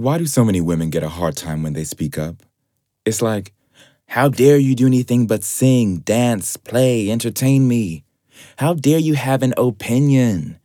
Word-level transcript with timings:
Why 0.00 0.16
do 0.16 0.24
so 0.24 0.46
many 0.46 0.62
women 0.62 0.88
get 0.88 1.02
a 1.02 1.10
hard 1.10 1.36
time 1.36 1.62
when 1.62 1.74
they 1.74 1.84
speak 1.84 2.16
up? 2.16 2.36
It's 3.04 3.20
like, 3.20 3.52
how 4.06 4.30
dare 4.30 4.56
you 4.56 4.74
do 4.74 4.86
anything 4.86 5.26
but 5.26 5.44
sing, 5.44 5.98
dance, 5.98 6.56
play, 6.56 7.10
entertain 7.10 7.68
me? 7.68 8.04
How 8.56 8.72
dare 8.72 8.98
you 8.98 9.12
have 9.12 9.42
an 9.42 9.52
opinion? 9.58 10.58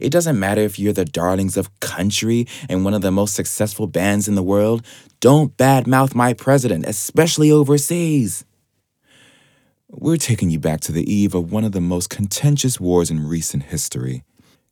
It 0.00 0.10
doesn't 0.10 0.40
matter 0.40 0.62
if 0.62 0.76
you're 0.76 0.92
the 0.92 1.04
darlings 1.04 1.56
of 1.56 1.78
country 1.78 2.48
and 2.68 2.84
one 2.84 2.92
of 2.92 3.02
the 3.02 3.12
most 3.12 3.36
successful 3.36 3.86
bands 3.86 4.26
in 4.26 4.34
the 4.34 4.42
world. 4.42 4.84
Don't 5.20 5.56
badmouth 5.56 6.16
my 6.16 6.34
president, 6.34 6.84
especially 6.84 7.52
overseas. 7.52 8.44
We're 9.88 10.16
taking 10.16 10.50
you 10.50 10.58
back 10.58 10.80
to 10.80 10.90
the 10.90 11.08
eve 11.08 11.36
of 11.36 11.52
one 11.52 11.62
of 11.62 11.70
the 11.70 11.80
most 11.80 12.10
contentious 12.10 12.80
wars 12.80 13.08
in 13.08 13.24
recent 13.24 13.62
history. 13.62 14.24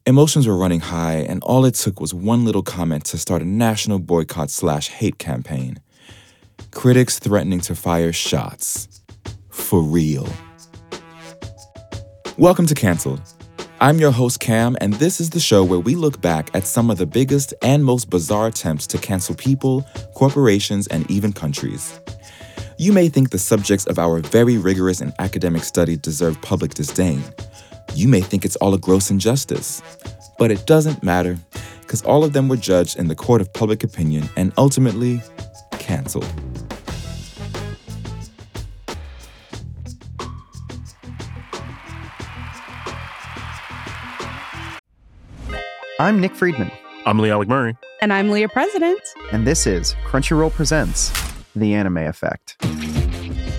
Emotions 0.09 0.46
were 0.46 0.56
running 0.56 0.80
high, 0.80 1.16
and 1.16 1.43
all 1.43 1.66
it 1.66 1.75
took 1.75 2.00
was 2.00 2.14
one 2.14 2.43
little 2.43 2.62
comment 2.62 3.04
to 3.04 3.18
start 3.18 3.43
a 3.43 3.45
national 3.45 3.98
boycott 3.98 4.48
slash 4.48 4.88
hate 4.88 5.18
campaign. 5.18 5.79
Critics 6.71 7.18
threatening 7.18 7.61
to 7.61 7.75
fire 7.75 8.11
shots. 8.11 9.02
For 9.50 9.82
real. 9.82 10.26
Welcome 12.39 12.64
to 12.68 12.75
Cancelled. 12.75 13.21
I'm 13.82 13.99
your 13.99 14.11
host, 14.11 14.40
Cam, 14.40 14.79
and 14.80 14.94
this 14.94 15.21
is 15.21 15.29
the 15.29 15.40
show 15.40 15.63
where 15.63 15.79
we 15.79 15.94
look 15.94 16.22
back 16.22 16.49
at 16.54 16.66
some 16.66 16.88
of 16.90 16.96
the 16.96 17.04
biggest 17.04 17.52
and 17.61 17.85
most 17.85 18.08
bizarre 18.08 18.46
attempts 18.46 18.86
to 18.86 18.96
cancel 18.96 19.35
people, 19.35 19.86
corporations, 20.14 20.86
and 20.86 21.11
even 21.11 21.35
countries. 21.35 22.00
You 22.79 22.94
may 22.94 23.11
think 23.11 23.29
the 23.29 23.38
subjects 23.38 23.85
of 23.85 23.99
our 23.99 24.21
very 24.21 24.57
rigorous 24.57 25.02
and 25.02 25.13
academic 25.18 25.64
study 25.64 25.99
deserve 25.99 26.40
public 26.40 26.72
disdain. 26.72 27.22
You 27.95 28.09
may 28.09 28.21
think 28.21 28.45
it's 28.45 28.57
all 28.57 28.75
a 28.75 28.79
gross 28.79 29.11
injustice. 29.11 29.83
But 30.39 30.51
it 30.51 30.67
doesn't 30.67 31.03
matter, 31.03 31.37
because 31.81 32.03
all 32.03 32.23
of 32.23 32.33
them 32.33 32.48
were 32.48 32.56
judged 32.56 32.97
in 32.98 33.09
the 33.09 33.17
court 33.17 33.41
of 33.41 33.53
public 33.53 33.83
opinion 33.83 34.28
and 34.37 34.53
ultimately 34.56 35.20
canceled. 35.73 36.27
I'm 46.00 46.20
Nick 46.20 46.34
Friedman, 46.34 46.70
I'm 47.06 47.19
Lee 47.19 47.30
Alec 47.30 47.48
Murray. 47.48 47.77
And 48.00 48.12
I'm 48.12 48.30
Leah 48.30 48.48
President. 48.48 49.00
and 49.33 49.47
this 49.47 49.67
is 49.67 49.95
Crunchyroll 50.06 50.52
Presents 50.52 51.12
The 51.56 51.75
Anime 51.75 51.98
Effect. 51.98 52.56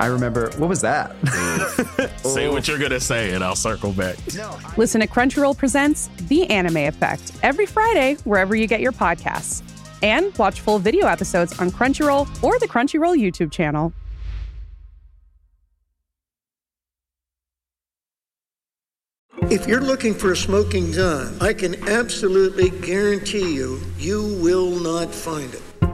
I 0.00 0.06
remember, 0.06 0.50
what 0.56 0.68
was 0.68 0.80
that? 0.80 1.18
Mm. 1.20 2.26
Say 2.26 2.48
what 2.48 2.66
you're 2.66 2.78
gonna 2.78 3.00
say, 3.00 3.32
and 3.32 3.44
I'll 3.44 3.56
circle 3.56 3.92
back. 3.92 4.16
Listen 4.76 5.00
to 5.00 5.06
Crunchyroll 5.06 5.56
Presents 5.56 6.08
The 6.28 6.48
Anime 6.50 6.78
Effect 6.78 7.32
every 7.42 7.66
Friday, 7.66 8.16
wherever 8.24 8.56
you 8.56 8.66
get 8.66 8.80
your 8.80 8.92
podcasts. 8.92 9.62
And 10.02 10.36
watch 10.36 10.60
full 10.60 10.78
video 10.78 11.06
episodes 11.06 11.58
on 11.60 11.70
Crunchyroll 11.70 12.42
or 12.42 12.58
the 12.58 12.68
Crunchyroll 12.68 13.16
YouTube 13.18 13.50
channel. 13.50 13.92
If 19.50 19.68
you're 19.68 19.80
looking 19.80 20.14
for 20.14 20.32
a 20.32 20.36
smoking 20.36 20.90
gun, 20.92 21.36
I 21.40 21.52
can 21.52 21.88
absolutely 21.88 22.70
guarantee 22.70 23.54
you, 23.54 23.80
you 23.98 24.38
will 24.42 24.70
not 24.70 25.14
find 25.14 25.52
it. 25.54 25.62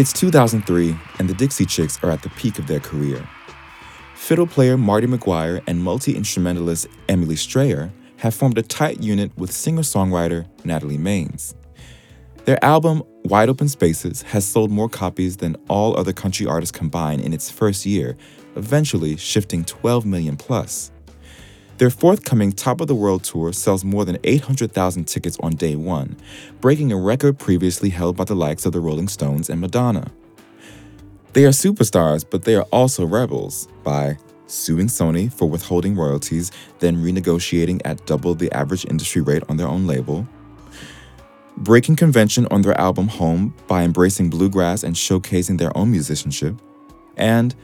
It's 0.00 0.14
2003, 0.14 0.96
and 1.18 1.28
the 1.28 1.34
Dixie 1.34 1.66
Chicks 1.66 2.02
are 2.02 2.10
at 2.10 2.22
the 2.22 2.30
peak 2.30 2.58
of 2.58 2.66
their 2.66 2.80
career. 2.80 3.28
Fiddle 4.14 4.46
player 4.46 4.78
Martie 4.78 5.06
Maguire 5.06 5.60
and 5.66 5.84
multi 5.84 6.16
instrumentalist 6.16 6.86
Emily 7.10 7.36
Strayer 7.36 7.92
have 8.16 8.34
formed 8.34 8.56
a 8.56 8.62
tight 8.62 9.02
unit 9.02 9.30
with 9.36 9.52
singer 9.52 9.82
songwriter 9.82 10.46
Natalie 10.64 10.96
Maines. 10.96 11.54
Their 12.46 12.64
album, 12.64 13.02
Wide 13.24 13.50
Open 13.50 13.68
Spaces, 13.68 14.22
has 14.22 14.46
sold 14.46 14.70
more 14.70 14.88
copies 14.88 15.36
than 15.36 15.54
all 15.68 15.94
other 15.98 16.14
country 16.14 16.46
artists 16.46 16.74
combined 16.74 17.20
in 17.20 17.34
its 17.34 17.50
first 17.50 17.84
year, 17.84 18.16
eventually 18.56 19.18
shifting 19.18 19.66
12 19.66 20.06
million 20.06 20.34
plus. 20.34 20.92
Their 21.80 21.88
forthcoming 21.88 22.52
Top 22.52 22.82
of 22.82 22.88
the 22.88 22.94
World 22.94 23.24
tour 23.24 23.54
sells 23.54 23.86
more 23.86 24.04
than 24.04 24.18
800,000 24.22 25.06
tickets 25.06 25.38
on 25.40 25.52
day 25.52 25.76
one, 25.76 26.14
breaking 26.60 26.92
a 26.92 26.96
record 26.98 27.38
previously 27.38 27.88
held 27.88 28.18
by 28.18 28.24
the 28.24 28.34
likes 28.34 28.66
of 28.66 28.74
the 28.74 28.80
Rolling 28.80 29.08
Stones 29.08 29.48
and 29.48 29.62
Madonna. 29.62 30.12
They 31.32 31.46
are 31.46 31.52
superstars, 31.52 32.22
but 32.28 32.44
they 32.44 32.54
are 32.54 32.66
also 32.70 33.06
rebels. 33.06 33.66
By 33.82 34.18
suing 34.46 34.88
Sony 34.88 35.32
for 35.32 35.48
withholding 35.48 35.96
royalties, 35.96 36.52
then 36.80 36.98
renegotiating 36.98 37.80
at 37.86 38.04
double 38.04 38.34
the 38.34 38.52
average 38.52 38.84
industry 38.84 39.22
rate 39.22 39.44
on 39.48 39.56
their 39.56 39.68
own 39.68 39.86
label, 39.86 40.28
breaking 41.56 41.96
convention 41.96 42.46
on 42.50 42.60
their 42.60 42.78
album 42.78 43.08
Home 43.08 43.54
by 43.68 43.84
embracing 43.84 44.28
bluegrass 44.28 44.82
and 44.82 44.94
showcasing 44.94 45.56
their 45.56 45.74
own 45.74 45.90
musicianship, 45.90 46.56
and 47.16 47.54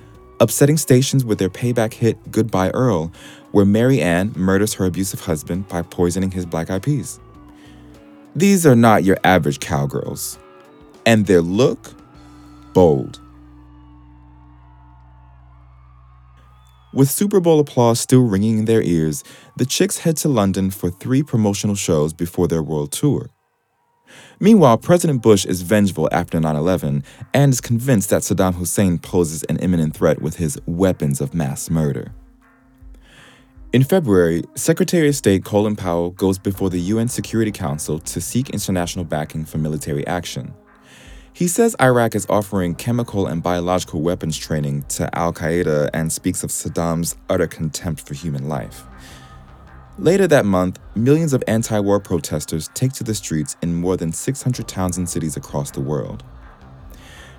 upsetting 0.40 0.76
stations 0.78 1.22
with 1.22 1.38
their 1.38 1.50
payback 1.50 1.92
hit 1.92 2.30
Goodbye 2.30 2.70
Earl, 2.70 3.12
where 3.56 3.64
Mary 3.64 4.02
Ann 4.02 4.34
murders 4.36 4.74
her 4.74 4.84
abusive 4.84 5.20
husband 5.20 5.66
by 5.66 5.80
poisoning 5.80 6.30
his 6.30 6.44
black 6.44 6.68
eyed 6.68 6.82
peas. 6.82 7.18
These 8.34 8.66
are 8.66 8.76
not 8.76 9.02
your 9.02 9.16
average 9.24 9.60
cowgirls, 9.60 10.38
and 11.06 11.24
their 11.24 11.40
look 11.40 11.94
bold. 12.74 13.18
With 16.92 17.08
Super 17.08 17.40
Bowl 17.40 17.58
applause 17.58 17.98
still 17.98 18.24
ringing 18.24 18.58
in 18.58 18.64
their 18.66 18.82
ears, 18.82 19.24
the 19.56 19.64
Chicks 19.64 19.96
head 19.96 20.18
to 20.18 20.28
London 20.28 20.70
for 20.70 20.90
three 20.90 21.22
promotional 21.22 21.76
shows 21.76 22.12
before 22.12 22.48
their 22.48 22.62
world 22.62 22.92
tour. 22.92 23.30
Meanwhile, 24.38 24.76
President 24.76 25.22
Bush 25.22 25.46
is 25.46 25.62
vengeful 25.62 26.10
after 26.12 26.38
9 26.38 26.54
11 26.54 27.02
and 27.32 27.54
is 27.54 27.62
convinced 27.62 28.10
that 28.10 28.20
Saddam 28.20 28.56
Hussein 28.56 28.98
poses 28.98 29.44
an 29.44 29.56
imminent 29.60 29.96
threat 29.96 30.20
with 30.20 30.36
his 30.36 30.60
weapons 30.66 31.22
of 31.22 31.32
mass 31.32 31.70
murder. 31.70 32.12
In 33.76 33.84
February, 33.84 34.42
Secretary 34.54 35.06
of 35.06 35.14
State 35.14 35.44
Colin 35.44 35.76
Powell 35.76 36.12
goes 36.12 36.38
before 36.38 36.70
the 36.70 36.80
UN 36.80 37.08
Security 37.08 37.52
Council 37.52 37.98
to 37.98 38.22
seek 38.22 38.48
international 38.48 39.04
backing 39.04 39.44
for 39.44 39.58
military 39.58 40.06
action. 40.06 40.54
He 41.34 41.46
says 41.46 41.76
Iraq 41.78 42.14
is 42.14 42.26
offering 42.30 42.74
chemical 42.74 43.26
and 43.26 43.42
biological 43.42 44.00
weapons 44.00 44.38
training 44.38 44.84
to 44.84 45.14
Al 45.14 45.34
Qaeda 45.34 45.90
and 45.92 46.10
speaks 46.10 46.42
of 46.42 46.48
Saddam's 46.48 47.16
utter 47.28 47.46
contempt 47.46 48.00
for 48.08 48.14
human 48.14 48.48
life. 48.48 48.84
Later 49.98 50.26
that 50.26 50.46
month, 50.46 50.78
millions 50.94 51.34
of 51.34 51.44
anti 51.46 51.78
war 51.78 52.00
protesters 52.00 52.70
take 52.72 52.94
to 52.94 53.04
the 53.04 53.14
streets 53.14 53.58
in 53.60 53.74
more 53.74 53.98
than 53.98 54.10
600 54.10 54.66
towns 54.66 54.96
and 54.96 55.06
cities 55.06 55.36
across 55.36 55.70
the 55.70 55.82
world. 55.82 56.24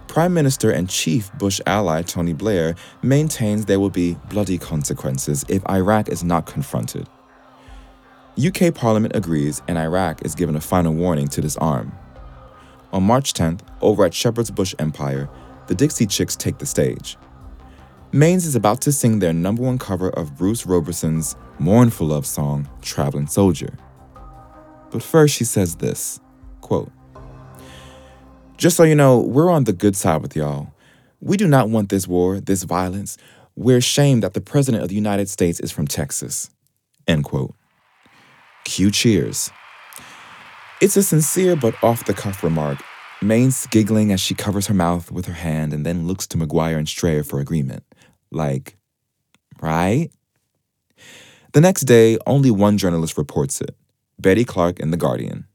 Prime 0.07 0.33
Minister 0.33 0.71
and 0.71 0.89
chief 0.89 1.31
Bush 1.33 1.61
ally 1.65 2.01
Tony 2.01 2.33
Blair 2.33 2.75
maintains 3.01 3.65
there 3.65 3.79
will 3.79 3.89
be 3.89 4.17
bloody 4.29 4.57
consequences 4.57 5.45
if 5.49 5.67
Iraq 5.69 6.09
is 6.09 6.23
not 6.23 6.45
confronted. 6.45 7.07
UK 8.37 8.73
Parliament 8.73 9.15
agrees, 9.15 9.63
and 9.67 9.77
Iraq 9.77 10.23
is 10.23 10.35
given 10.35 10.55
a 10.55 10.61
final 10.61 10.93
warning 10.93 11.27
to 11.27 11.41
disarm. 11.41 11.91
On 12.93 13.03
March 13.03 13.33
10th, 13.33 13.61
over 13.81 14.05
at 14.05 14.13
Shepherd's 14.13 14.51
Bush 14.51 14.75
Empire, 14.79 15.27
the 15.67 15.75
Dixie 15.75 16.05
Chicks 16.05 16.35
take 16.35 16.59
the 16.59 16.65
stage. 16.65 17.17
Maines 18.13 18.45
is 18.45 18.55
about 18.55 18.79
to 18.81 18.91
sing 18.91 19.19
their 19.19 19.33
number 19.33 19.63
one 19.63 19.77
cover 19.77 20.09
of 20.11 20.37
Bruce 20.37 20.65
Robison's 20.65 21.35
mournful 21.59 22.07
love 22.07 22.25
song, 22.25 22.69
Traveling 22.81 23.27
Soldier. 23.27 23.77
But 24.91 25.03
first, 25.03 25.35
she 25.35 25.43
says 25.43 25.75
this 25.75 26.19
quote, 26.61 26.91
Just 28.57 28.75
so 28.75 28.83
you 28.83 28.95
know, 28.95 29.19
we're 29.19 29.51
on 29.51 29.65
the 29.65 29.73
good 29.73 29.95
side 29.95 30.23
with 30.23 30.35
y'all. 30.35 30.73
We 31.21 31.37
do 31.37 31.47
not 31.47 31.69
want 31.69 31.89
this 31.89 32.07
war, 32.07 32.39
this 32.39 32.63
violence. 32.63 33.15
We're 33.55 33.77
ashamed 33.77 34.23
that 34.23 34.33
the 34.33 34.41
President 34.41 34.81
of 34.81 34.89
the 34.89 34.95
United 34.95 35.29
States 35.29 35.59
is 35.59 35.71
from 35.71 35.87
Texas. 35.87 36.49
End 37.07 37.23
quote. 37.23 37.53
Cue 38.65 38.89
cheers. 38.89 39.51
It's 40.81 40.97
a 40.97 41.03
sincere 41.03 41.55
but 41.55 41.75
off 41.83 42.05
the 42.05 42.15
cuff 42.15 42.43
remark, 42.43 42.79
Maines 43.21 43.69
giggling 43.69 44.11
as 44.11 44.21
she 44.21 44.33
covers 44.33 44.65
her 44.67 44.73
mouth 44.73 45.11
with 45.11 45.25
her 45.27 45.33
hand 45.33 45.71
and 45.71 45.85
then 45.85 46.07
looks 46.07 46.25
to 46.27 46.37
Maguire 46.37 46.79
and 46.79 46.89
Strayer 46.89 47.23
for 47.23 47.39
agreement. 47.39 47.83
Like, 48.31 48.75
right? 49.61 50.09
The 51.53 51.61
next 51.61 51.81
day, 51.81 52.17
only 52.25 52.49
one 52.49 52.79
journalist 52.79 53.19
reports 53.19 53.61
it 53.61 53.75
Betty 54.19 54.45
Clarke 54.45 54.79
in 54.79 54.89
The 54.89 54.97
Guardian. 54.97 55.45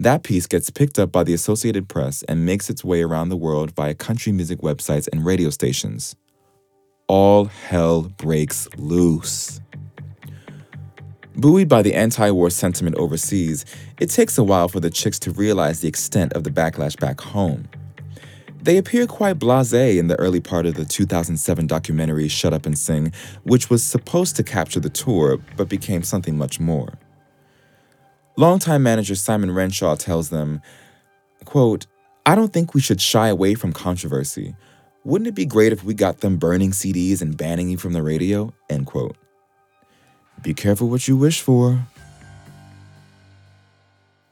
That 0.00 0.24
piece 0.24 0.46
gets 0.46 0.70
picked 0.70 0.98
up 0.98 1.12
by 1.12 1.22
the 1.22 1.34
Associated 1.34 1.88
Press 1.88 2.24
and 2.24 2.44
makes 2.44 2.68
its 2.68 2.82
way 2.82 3.02
around 3.02 3.28
the 3.28 3.36
world 3.36 3.70
via 3.76 3.94
country 3.94 4.32
music 4.32 4.58
websites 4.58 5.08
and 5.12 5.24
radio 5.24 5.50
stations. 5.50 6.16
All 7.06 7.44
hell 7.44 8.02
breaks 8.02 8.68
loose. 8.76 9.60
Buoyed 11.36 11.68
by 11.68 11.82
the 11.82 11.94
anti 11.94 12.28
war 12.30 12.50
sentiment 12.50 12.96
overseas, 12.96 13.64
it 14.00 14.10
takes 14.10 14.36
a 14.36 14.42
while 14.42 14.68
for 14.68 14.80
the 14.80 14.90
chicks 14.90 15.18
to 15.20 15.30
realize 15.30 15.80
the 15.80 15.88
extent 15.88 16.32
of 16.32 16.42
the 16.42 16.50
backlash 16.50 16.98
back 16.98 17.20
home. 17.20 17.68
They 18.62 18.78
appear 18.78 19.06
quite 19.06 19.38
blase 19.38 19.72
in 19.72 20.08
the 20.08 20.18
early 20.18 20.40
part 20.40 20.66
of 20.66 20.74
the 20.74 20.84
2007 20.84 21.66
documentary 21.68 22.28
Shut 22.28 22.52
Up 22.52 22.66
and 22.66 22.76
Sing, 22.76 23.12
which 23.44 23.70
was 23.70 23.84
supposed 23.84 24.34
to 24.36 24.42
capture 24.42 24.80
the 24.80 24.90
tour 24.90 25.38
but 25.56 25.68
became 25.68 26.02
something 26.02 26.36
much 26.36 26.58
more. 26.58 26.94
Longtime 28.36 28.82
manager 28.82 29.14
Simon 29.14 29.52
Renshaw 29.52 29.94
tells 29.94 30.30
them, 30.30 30.60
quote, 31.44 31.86
I 32.26 32.34
don't 32.34 32.52
think 32.52 32.74
we 32.74 32.80
should 32.80 33.00
shy 33.00 33.28
away 33.28 33.54
from 33.54 33.72
controversy. 33.72 34.56
Wouldn't 35.04 35.28
it 35.28 35.36
be 35.36 35.46
great 35.46 35.72
if 35.72 35.84
we 35.84 35.94
got 35.94 36.18
them 36.18 36.36
burning 36.38 36.72
CDs 36.72 37.22
and 37.22 37.36
banning 37.36 37.68
you 37.68 37.76
from 37.76 37.92
the 37.92 38.02
radio? 38.02 38.52
End 38.68 38.86
quote. 38.86 39.16
Be 40.42 40.52
careful 40.52 40.88
what 40.88 41.06
you 41.06 41.16
wish 41.16 41.42
for. 41.42 41.86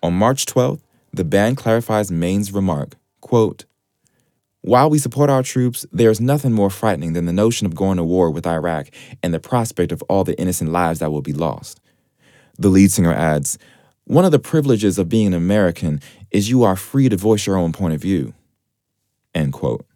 On 0.02 0.12
March 0.12 0.46
12th, 0.46 0.80
the 1.12 1.24
band 1.24 1.58
clarifies 1.58 2.10
Maines' 2.10 2.52
remark, 2.52 2.96
quote, 3.20 3.66
While 4.62 4.90
we 4.90 4.98
support 4.98 5.30
our 5.30 5.44
troops, 5.44 5.86
there 5.92 6.10
is 6.10 6.20
nothing 6.20 6.52
more 6.52 6.70
frightening 6.70 7.12
than 7.12 7.26
the 7.26 7.32
notion 7.32 7.68
of 7.68 7.76
going 7.76 7.98
to 7.98 8.04
war 8.04 8.30
with 8.30 8.48
Iraq 8.48 8.88
and 9.22 9.32
the 9.32 9.38
prospect 9.38 9.92
of 9.92 10.02
all 10.08 10.24
the 10.24 10.38
innocent 10.40 10.72
lives 10.72 10.98
that 10.98 11.12
will 11.12 11.22
be 11.22 11.32
lost. 11.32 11.80
The 12.58 12.68
lead 12.68 12.90
singer 12.90 13.12
adds, 13.12 13.58
One 14.04 14.24
of 14.24 14.32
the 14.32 14.38
privileges 14.38 14.98
of 14.98 15.08
being 15.08 15.28
an 15.28 15.34
American 15.34 16.00
is 16.30 16.50
you 16.50 16.64
are 16.64 16.76
free 16.76 17.08
to 17.08 17.16
voice 17.16 17.46
your 17.46 17.56
own 17.56 17.72
point 17.72 17.94
of 17.94 18.00
view. 18.00 18.34
End 19.34 19.52
quote. 19.52 19.86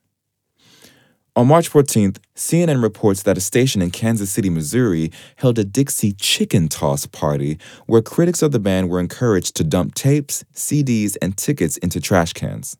On 1.34 1.46
March 1.46 1.70
14th, 1.70 2.18
CNN 2.34 2.82
reports 2.82 3.22
that 3.24 3.36
a 3.36 3.42
station 3.42 3.82
in 3.82 3.90
Kansas 3.90 4.30
City, 4.30 4.48
Missouri 4.48 5.10
held 5.36 5.58
a 5.58 5.64
Dixie 5.64 6.12
chicken 6.12 6.68
toss 6.68 7.04
party 7.04 7.58
where 7.84 8.00
critics 8.00 8.40
of 8.40 8.52
the 8.52 8.58
band 8.58 8.88
were 8.88 9.00
encouraged 9.00 9.54
to 9.56 9.64
dump 9.64 9.94
tapes, 9.94 10.44
CDs, 10.54 11.16
and 11.20 11.36
tickets 11.36 11.76
into 11.78 12.00
trash 12.00 12.32
cans. 12.32 12.78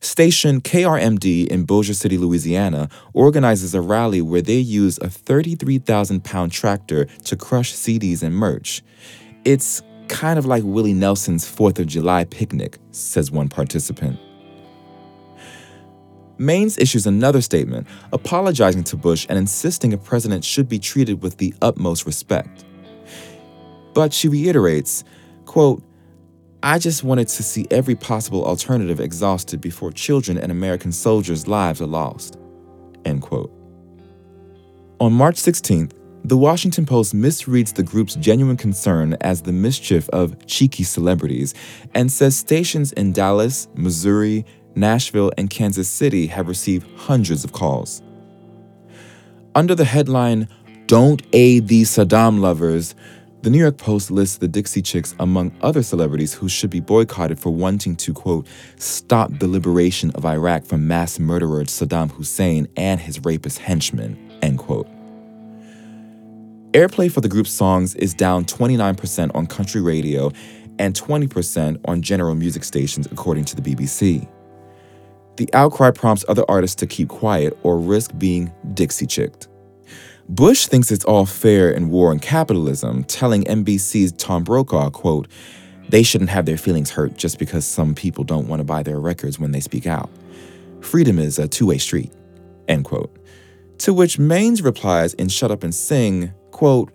Station 0.00 0.62
KRMD 0.62 1.46
in 1.48 1.64
Bossier 1.64 1.94
City, 1.94 2.16
Louisiana 2.16 2.88
organizes 3.12 3.74
a 3.74 3.82
rally 3.82 4.22
where 4.22 4.40
they 4.40 4.56
use 4.56 4.98
a 5.02 5.10
33,000 5.10 6.24
pound 6.24 6.52
tractor 6.52 7.04
to 7.24 7.36
crush 7.36 7.74
CDs 7.74 8.22
and 8.22 8.34
merch. 8.34 8.82
It's 9.44 9.82
kind 10.08 10.38
of 10.38 10.44
like 10.44 10.62
Willie 10.64 10.92
Nelson's 10.92 11.44
4th 11.44 11.78
of 11.78 11.86
July 11.86 12.24
picnic, 12.24 12.78
says 12.90 13.30
one 13.30 13.48
participant. 13.48 14.18
Maines 16.38 16.80
issues 16.80 17.06
another 17.06 17.40
statement 17.40 17.86
apologizing 18.12 18.82
to 18.84 18.96
Bush 18.96 19.26
and 19.28 19.38
insisting 19.38 19.92
a 19.92 19.98
president 19.98 20.44
should 20.44 20.68
be 20.68 20.78
treated 20.78 21.22
with 21.22 21.36
the 21.36 21.54
utmost 21.60 22.06
respect. 22.06 22.64
But 23.94 24.12
she 24.12 24.28
reiterates, 24.28 25.04
quote, 25.44 25.82
I 26.62 26.78
just 26.78 27.04
wanted 27.04 27.28
to 27.28 27.42
see 27.42 27.66
every 27.70 27.94
possible 27.94 28.44
alternative 28.44 29.00
exhausted 29.00 29.60
before 29.60 29.92
children 29.92 30.36
and 30.36 30.52
American 30.52 30.92
soldiers' 30.92 31.46
lives 31.46 31.80
are 31.80 31.86
lost. 31.86 32.36
End 33.04 33.22
quote. 33.22 33.50
On 34.98 35.12
March 35.12 35.36
16th, 35.36 35.92
the 36.24 36.36
Washington 36.36 36.84
Post 36.84 37.14
misreads 37.14 37.74
the 37.74 37.82
group's 37.82 38.14
genuine 38.16 38.56
concern 38.56 39.16
as 39.22 39.42
the 39.42 39.52
mischief 39.52 40.08
of 40.10 40.46
cheeky 40.46 40.82
celebrities 40.82 41.54
and 41.94 42.12
says 42.12 42.36
stations 42.36 42.92
in 42.92 43.12
Dallas, 43.12 43.68
Missouri, 43.74 44.44
Nashville, 44.74 45.32
and 45.38 45.48
Kansas 45.48 45.88
City 45.88 46.26
have 46.26 46.46
received 46.46 46.86
hundreds 46.96 47.42
of 47.42 47.52
calls. 47.52 48.02
Under 49.54 49.74
the 49.74 49.84
headline, 49.86 50.48
Don't 50.86 51.22
Aid 51.32 51.68
These 51.68 51.90
Saddam 51.90 52.40
Lovers, 52.40 52.94
the 53.42 53.48
New 53.48 53.58
York 53.58 53.78
Post 53.78 54.10
lists 54.10 54.36
the 54.36 54.48
Dixie 54.48 54.82
Chicks 54.82 55.14
among 55.18 55.50
other 55.62 55.82
celebrities 55.82 56.34
who 56.34 56.50
should 56.50 56.68
be 56.68 56.80
boycotted 56.80 57.40
for 57.40 57.48
wanting 57.48 57.96
to, 57.96 58.12
quote, 58.12 58.46
stop 58.76 59.30
the 59.38 59.48
liberation 59.48 60.10
of 60.10 60.26
Iraq 60.26 60.66
from 60.66 60.86
mass 60.86 61.18
murderer 61.18 61.64
Saddam 61.64 62.10
Hussein 62.10 62.68
and 62.76 63.00
his 63.00 63.24
rapist 63.24 63.58
henchmen, 63.58 64.38
end 64.42 64.58
quote. 64.58 64.89
Airplay 66.72 67.10
for 67.10 67.20
the 67.20 67.28
group's 67.28 67.50
songs 67.50 67.96
is 67.96 68.14
down 68.14 68.44
29% 68.44 69.34
on 69.34 69.46
country 69.48 69.80
radio 69.80 70.30
and 70.78 70.94
20% 70.94 71.80
on 71.86 72.00
general 72.00 72.36
music 72.36 72.62
stations, 72.62 73.08
according 73.10 73.44
to 73.46 73.56
the 73.56 73.62
BBC. 73.62 74.28
The 75.36 75.48
outcry 75.52 75.90
prompts 75.90 76.24
other 76.28 76.44
artists 76.48 76.76
to 76.76 76.86
keep 76.86 77.08
quiet 77.08 77.58
or 77.64 77.80
risk 77.80 78.16
being 78.18 78.52
Dixie 78.74 79.06
chicked. 79.06 79.48
Bush 80.28 80.66
thinks 80.66 80.92
it's 80.92 81.04
all 81.04 81.26
fair 81.26 81.72
in 81.72 81.90
war 81.90 82.12
and 82.12 82.22
capitalism, 82.22 83.02
telling 83.02 83.42
NBC's 83.44 84.12
Tom 84.12 84.44
Brokaw, 84.44 84.90
quote, 84.90 85.26
they 85.88 86.04
shouldn't 86.04 86.30
have 86.30 86.46
their 86.46 86.56
feelings 86.56 86.90
hurt 86.92 87.16
just 87.16 87.40
because 87.40 87.66
some 87.66 87.96
people 87.96 88.22
don't 88.22 88.46
want 88.46 88.60
to 88.60 88.64
buy 88.64 88.84
their 88.84 89.00
records 89.00 89.40
when 89.40 89.50
they 89.50 89.58
speak 89.58 89.88
out. 89.88 90.08
Freedom 90.82 91.18
is 91.18 91.40
a 91.40 91.48
two-way 91.48 91.78
street, 91.78 92.12
end 92.68 92.84
quote. 92.84 93.12
To 93.78 93.92
which 93.92 94.18
Maines 94.18 94.62
replies 94.62 95.14
in 95.14 95.28
Shut 95.28 95.50
Up 95.50 95.64
and 95.64 95.74
Sing, 95.74 96.32
quote, 96.50 96.92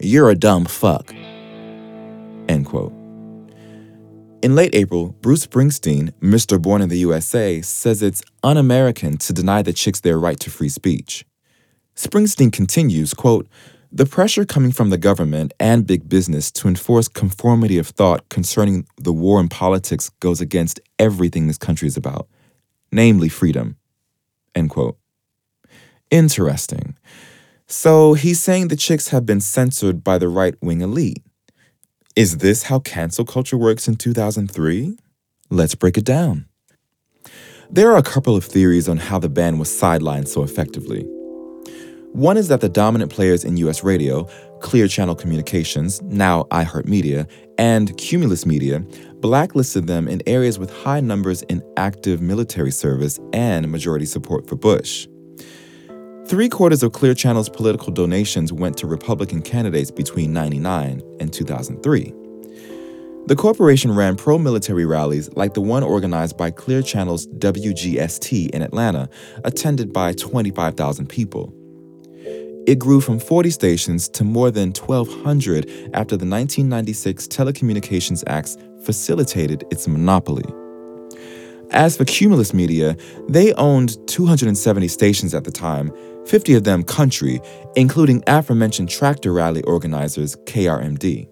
you're 0.00 0.30
a 0.30 0.34
dumb 0.34 0.64
fuck, 0.66 1.14
end 2.48 2.66
quote. 2.66 2.92
In 4.42 4.54
late 4.54 4.74
April, 4.74 5.16
Bruce 5.22 5.46
Springsteen, 5.46 6.12
Mr. 6.20 6.60
Born 6.60 6.82
in 6.82 6.88
the 6.88 6.98
USA, 6.98 7.62
says 7.62 8.02
it's 8.02 8.22
un 8.42 8.56
American 8.56 9.16
to 9.18 9.32
deny 9.32 9.62
the 9.62 9.72
chicks 9.72 10.00
their 10.00 10.18
right 10.18 10.38
to 10.40 10.50
free 10.50 10.68
speech. 10.68 11.24
Springsteen 11.96 12.52
continues, 12.52 13.14
quote, 13.14 13.48
the 13.90 14.04
pressure 14.04 14.44
coming 14.44 14.72
from 14.72 14.90
the 14.90 14.98
government 14.98 15.54
and 15.58 15.86
big 15.86 16.08
business 16.08 16.50
to 16.52 16.68
enforce 16.68 17.08
conformity 17.08 17.78
of 17.78 17.88
thought 17.88 18.28
concerning 18.28 18.86
the 18.98 19.12
war 19.12 19.40
and 19.40 19.50
politics 19.50 20.10
goes 20.20 20.40
against 20.40 20.80
everything 20.98 21.46
this 21.46 21.56
country 21.56 21.88
is 21.88 21.96
about, 21.96 22.28
namely 22.92 23.30
freedom. 23.30 23.76
End 24.54 24.68
quote. 24.68 24.98
Interesting. 26.10 26.96
So 27.68 28.14
he's 28.14 28.40
saying 28.40 28.68
the 28.68 28.76
chicks 28.76 29.08
have 29.08 29.26
been 29.26 29.40
censored 29.40 30.04
by 30.04 30.18
the 30.18 30.28
right 30.28 30.54
wing 30.62 30.82
elite. 30.82 31.24
Is 32.14 32.38
this 32.38 32.64
how 32.64 32.78
cancel 32.78 33.24
culture 33.24 33.56
works 33.56 33.88
in 33.88 33.96
2003? 33.96 34.96
Let's 35.50 35.74
break 35.74 35.98
it 35.98 36.04
down. 36.04 36.46
There 37.68 37.90
are 37.90 37.98
a 37.98 38.02
couple 38.04 38.36
of 38.36 38.44
theories 38.44 38.88
on 38.88 38.98
how 38.98 39.18
the 39.18 39.28
band 39.28 39.58
was 39.58 39.68
sidelined 39.68 40.28
so 40.28 40.44
effectively. 40.44 41.02
One 42.12 42.36
is 42.36 42.46
that 42.48 42.60
the 42.60 42.68
dominant 42.68 43.10
players 43.10 43.44
in 43.44 43.56
US 43.56 43.82
radio, 43.82 44.28
Clear 44.60 44.86
Channel 44.86 45.16
Communications, 45.16 46.00
now 46.02 46.44
iHeartMedia, 46.44 47.28
and 47.58 47.96
Cumulus 47.98 48.46
Media, 48.46 48.80
blacklisted 49.16 49.88
them 49.88 50.06
in 50.06 50.22
areas 50.28 50.56
with 50.58 50.70
high 50.70 51.00
numbers 51.00 51.42
in 51.42 51.62
active 51.76 52.22
military 52.22 52.70
service 52.70 53.18
and 53.32 53.70
majority 53.70 54.06
support 54.06 54.48
for 54.48 54.54
Bush. 54.54 55.08
Three 56.28 56.48
quarters 56.48 56.82
of 56.82 56.92
Clear 56.92 57.14
Channel's 57.14 57.48
political 57.48 57.92
donations 57.92 58.52
went 58.52 58.76
to 58.78 58.88
Republican 58.88 59.42
candidates 59.42 59.92
between 59.92 60.32
99 60.32 61.00
and 61.20 61.32
2003. 61.32 62.12
The 63.26 63.36
corporation 63.36 63.94
ran 63.94 64.16
pro 64.16 64.36
military 64.36 64.86
rallies 64.86 65.30
like 65.36 65.54
the 65.54 65.60
one 65.60 65.84
organized 65.84 66.36
by 66.36 66.50
Clear 66.50 66.82
Channel's 66.82 67.28
WGST 67.28 68.50
in 68.50 68.62
Atlanta, 68.62 69.08
attended 69.44 69.92
by 69.92 70.14
25,000 70.14 71.08
people. 71.08 71.54
It 72.66 72.80
grew 72.80 73.00
from 73.00 73.20
40 73.20 73.50
stations 73.50 74.08
to 74.08 74.24
more 74.24 74.50
than 74.50 74.72
1,200 74.72 75.90
after 75.94 76.16
the 76.16 76.26
1996 76.26 77.28
Telecommunications 77.28 78.24
Act 78.26 78.56
facilitated 78.84 79.62
its 79.70 79.86
monopoly. 79.86 80.44
As 81.70 81.96
for 81.96 82.04
Cumulus 82.04 82.52
Media, 82.54 82.96
they 83.28 83.52
owned 83.54 83.96
270 84.08 84.88
stations 84.88 85.34
at 85.34 85.44
the 85.44 85.50
time, 85.50 85.92
50 86.26 86.54
of 86.54 86.64
them 86.64 86.82
country, 86.82 87.40
including 87.76 88.22
aforementioned 88.26 88.88
tractor 88.88 89.32
rally 89.32 89.62
organizers 89.62 90.36
KRMD. 90.44 91.28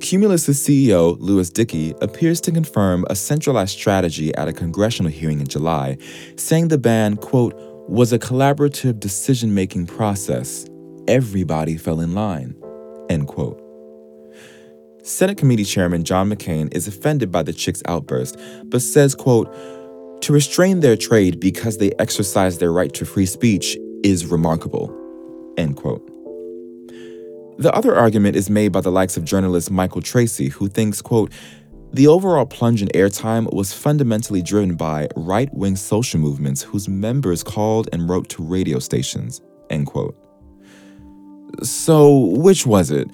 Cumulus's 0.00 0.58
CEO, 0.58 1.18
Louis 1.20 1.50
Dickey, 1.50 1.92
appears 2.00 2.40
to 2.40 2.52
confirm 2.52 3.04
a 3.10 3.14
centralized 3.14 3.72
strategy 3.72 4.34
at 4.34 4.48
a 4.48 4.52
congressional 4.52 5.12
hearing 5.12 5.40
in 5.40 5.46
July, 5.46 5.98
saying 6.36 6.68
the 6.68 6.78
ban, 6.78 7.16
quote, 7.16 7.54
was 7.88 8.12
a 8.12 8.18
collaborative 8.18 8.98
decision 8.98 9.54
making 9.54 9.86
process. 9.86 10.66
Everybody 11.06 11.76
fell 11.76 12.00
in 12.00 12.14
line. 12.14 12.56
End 13.10 13.26
quote. 13.26 13.60
Senate 15.02 15.36
Committee 15.36 15.64
Chairman 15.64 16.04
John 16.04 16.30
McCain 16.30 16.72
is 16.74 16.86
offended 16.86 17.30
by 17.30 17.42
the 17.42 17.52
chicks' 17.52 17.82
outburst, 17.86 18.38
but 18.64 18.80
says, 18.80 19.14
quote, 19.14 19.52
to 20.22 20.32
restrain 20.32 20.80
their 20.80 20.96
trade 20.96 21.40
because 21.40 21.78
they 21.78 21.92
exercise 21.98 22.58
their 22.58 22.72
right 22.72 22.92
to 22.94 23.04
free 23.04 23.26
speech 23.26 23.76
is 24.04 24.26
remarkable. 24.26 24.94
End 25.56 25.76
quote. 25.76 26.06
The 27.58 27.72
other 27.74 27.94
argument 27.94 28.36
is 28.36 28.48
made 28.48 28.72
by 28.72 28.80
the 28.80 28.90
likes 28.90 29.16
of 29.16 29.24
journalist 29.24 29.70
Michael 29.70 30.00
Tracy, 30.00 30.48
who 30.48 30.68
thinks, 30.68 31.02
quote, 31.02 31.30
the 31.92 32.06
overall 32.06 32.46
plunge 32.46 32.82
in 32.82 32.88
airtime 32.88 33.52
was 33.52 33.72
fundamentally 33.72 34.42
driven 34.42 34.76
by 34.76 35.08
right 35.16 35.52
wing 35.52 35.74
social 35.74 36.20
movements 36.20 36.62
whose 36.62 36.88
members 36.88 37.42
called 37.42 37.88
and 37.92 38.08
wrote 38.08 38.28
to 38.30 38.42
radio 38.42 38.78
stations. 38.78 39.42
End 39.70 39.86
quote. 39.86 40.16
So, 41.62 42.16
which 42.16 42.64
was 42.64 42.92
it? 42.92 43.10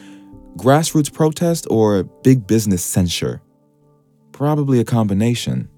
Grassroots 0.58 1.12
protest 1.12 1.66
or 1.70 2.04
big 2.22 2.46
business 2.46 2.84
censure? 2.84 3.40
Probably 4.32 4.78
a 4.78 4.84
combination. 4.84 5.70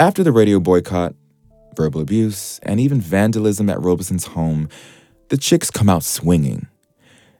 After 0.00 0.24
the 0.24 0.32
radio 0.32 0.60
boycott, 0.60 1.14
verbal 1.76 2.00
abuse, 2.00 2.58
and 2.62 2.80
even 2.80 3.02
vandalism 3.02 3.68
at 3.68 3.82
Robison's 3.82 4.28
home, 4.28 4.70
the 5.28 5.36
chicks 5.36 5.70
come 5.70 5.90
out 5.90 6.04
swinging. 6.04 6.68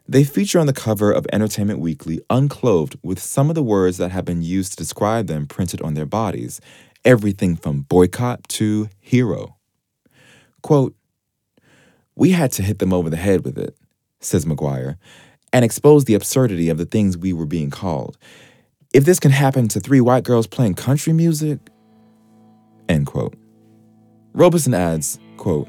They 0.07 0.25
feature 0.25 0.59
on 0.59 0.67
the 0.67 0.75
cover 0.75 1.11
of 1.11 1.27
Entertainment 1.33 1.79
Weekly 1.79 2.21
unclothed 2.29 2.99
with 3.03 3.19
some 3.19 3.49
of 3.49 3.55
the 3.55 3.63
words 3.63 3.97
that 3.97 4.11
have 4.11 4.27
been 4.27 4.43
used 4.43 4.73
to 4.73 4.77
describe 4.77 5.27
them 5.27 5.47
printed 5.47 5.81
on 5.81 5.95
their 5.95 6.05
bodies, 6.05 6.61
everything 7.03 7.57
from 7.57 7.81
boycott 7.81 8.47
to 8.51 8.91
hero. 9.01 9.57
Quote, 10.61 10.95
We 12.15 12.33
had 12.33 12.53
to 12.53 12.63
hit 12.63 12.79
them 12.79 12.93
over 12.93 13.09
the 13.09 13.17
head 13.17 13.43
with 13.43 13.57
it, 13.57 13.75
says 14.21 14.45
Maguire, 14.45 14.99
and 15.51 15.65
expose 15.65 16.05
the 16.05 16.13
absurdity 16.13 16.69
of 16.69 16.77
the 16.77 16.85
things 16.85 17.17
we 17.17 17.33
were 17.33 17.47
being 17.47 17.71
called. 17.71 18.19
If 18.93 19.07
this 19.07 19.19
can 19.19 19.31
happen 19.31 19.67
to 19.69 19.81
three 19.81 20.03
white 20.03 20.25
girls 20.25 20.47
playing 20.47 20.75
country 20.75 21.15
music, 21.15 21.70
end 22.91 23.07
quote. 23.07 23.35
Robison 24.33 24.75
adds, 24.75 25.19
quote, 25.37 25.69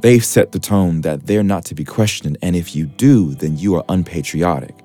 They've 0.00 0.24
set 0.24 0.52
the 0.52 0.58
tone 0.58 1.00
that 1.00 1.26
they're 1.26 1.42
not 1.42 1.64
to 1.66 1.74
be 1.74 1.84
questioned, 1.84 2.38
and 2.40 2.54
if 2.54 2.74
you 2.74 2.86
do, 2.86 3.34
then 3.34 3.58
you 3.58 3.74
are 3.74 3.84
unpatriotic. 3.88 4.76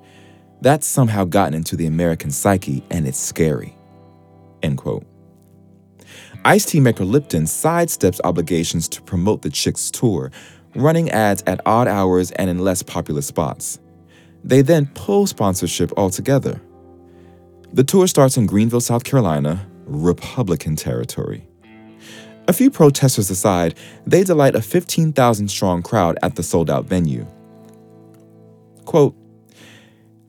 That's 0.61 0.87
somehow 0.87 1.25
gotten 1.25 1.53
into 1.53 1.75
the 1.75 1.85
American 1.85 2.31
psyche, 2.31 2.83
and 2.89 3.07
it's 3.07 3.19
scary. 3.19 3.77
End 4.63 4.77
quote. 4.77 5.05
Ice 6.45 6.65
tea 6.65 6.79
maker 6.79 7.05
Lipton 7.05 7.43
sidesteps 7.43 8.19
obligations 8.23 8.89
to 8.89 9.01
promote 9.01 9.43
the 9.43 9.49
Chicks 9.49 9.91
tour, 9.91 10.31
running 10.75 11.11
ads 11.11 11.43
at 11.45 11.61
odd 11.65 11.87
hours 11.87 12.31
and 12.31 12.49
in 12.49 12.59
less 12.59 12.81
popular 12.81 13.21
spots. 13.21 13.79
They 14.43 14.61
then 14.61 14.87
pull 14.93 15.27
sponsorship 15.27 15.91
altogether. 15.95 16.59
The 17.71 17.83
tour 17.83 18.07
starts 18.07 18.35
in 18.35 18.45
Greenville, 18.45 18.81
South 18.81 19.03
Carolina, 19.03 19.65
Republican 19.85 20.75
territory. 20.75 21.47
A 22.47 22.53
few 22.53 22.69
protesters 22.69 23.29
aside, 23.29 23.75
they 24.05 24.23
delight 24.23 24.55
a 24.55 24.61
15,000 24.61 25.47
strong 25.47 25.81
crowd 25.81 26.17
at 26.21 26.35
the 26.35 26.43
sold 26.43 26.69
out 26.69 26.85
venue. 26.85 27.25
Quote, 28.85 29.15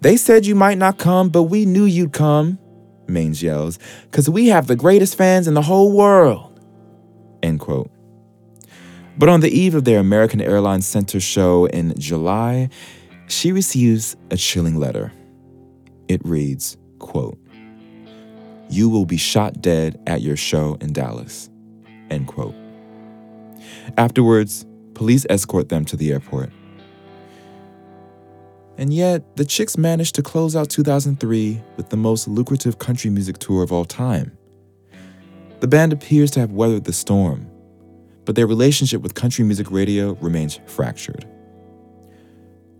They 0.00 0.16
said 0.16 0.46
you 0.46 0.54
might 0.54 0.78
not 0.78 0.98
come, 0.98 1.28
but 1.28 1.44
we 1.44 1.66
knew 1.66 1.84
you'd 1.84 2.12
come, 2.12 2.58
Maines 3.06 3.42
yells, 3.42 3.78
because 4.04 4.30
we 4.30 4.46
have 4.48 4.68
the 4.68 4.76
greatest 4.76 5.16
fans 5.16 5.48
in 5.48 5.54
the 5.54 5.62
whole 5.62 5.92
world. 5.92 6.60
End 7.42 7.58
quote. 7.58 7.90
But 9.16 9.28
on 9.28 9.40
the 9.40 9.50
eve 9.50 9.74
of 9.74 9.84
their 9.84 10.00
American 10.00 10.40
Airlines 10.40 10.86
Center 10.86 11.20
show 11.20 11.66
in 11.66 11.98
July, 11.98 12.68
she 13.28 13.52
receives 13.52 14.16
a 14.30 14.36
chilling 14.36 14.78
letter. 14.78 15.12
It 16.08 16.20
reads, 16.24 16.76
quote, 16.98 17.38
You 18.74 18.88
will 18.88 19.06
be 19.06 19.16
shot 19.16 19.62
dead 19.62 20.00
at 20.04 20.20
your 20.20 20.34
show 20.34 20.76
in 20.80 20.92
Dallas. 20.92 21.48
End 22.10 22.26
quote. 22.26 22.56
Afterwards, 23.96 24.66
police 24.94 25.24
escort 25.30 25.68
them 25.68 25.84
to 25.84 25.96
the 25.96 26.10
airport. 26.10 26.50
And 28.76 28.92
yet, 28.92 29.36
the 29.36 29.44
Chicks 29.44 29.78
managed 29.78 30.16
to 30.16 30.22
close 30.22 30.56
out 30.56 30.70
2003 30.70 31.62
with 31.76 31.90
the 31.90 31.96
most 31.96 32.26
lucrative 32.26 32.80
country 32.80 33.10
music 33.10 33.38
tour 33.38 33.62
of 33.62 33.70
all 33.70 33.84
time. 33.84 34.36
The 35.60 35.68
band 35.68 35.92
appears 35.92 36.32
to 36.32 36.40
have 36.40 36.50
weathered 36.50 36.82
the 36.82 36.92
storm, 36.92 37.48
but 38.24 38.34
their 38.34 38.48
relationship 38.48 39.02
with 39.02 39.14
country 39.14 39.44
music 39.44 39.70
radio 39.70 40.14
remains 40.14 40.58
fractured. 40.66 41.24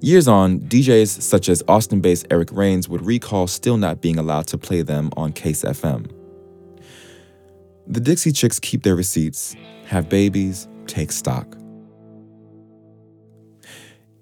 Years 0.05 0.29
on, 0.29 0.61
DJs 0.61 1.23
such 1.23 1.49
as 1.49 1.63
Austin 1.67 2.03
based 2.03 2.27
Eric 2.31 2.53
Rains 2.53 2.91
would 2.91 3.01
recall 3.07 3.47
still 3.47 3.79
not 3.79 4.03
being 4.03 4.19
allowed 4.19 4.47
to 4.49 4.59
play 4.59 4.83
them 4.83 5.09
on 5.17 5.33
KASE 5.33 5.65
FM. 5.65 6.11
The 7.87 8.01
Dixie 8.01 8.33
Chicks 8.33 8.61
keep 8.61 8.83
their 8.83 8.97
receipts, 8.97 9.57
have 9.87 10.11
babies, 10.11 10.69
take 10.87 11.11
stock. 11.11 11.57